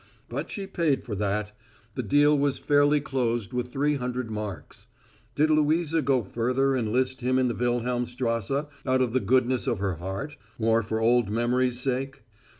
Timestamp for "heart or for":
9.97-10.99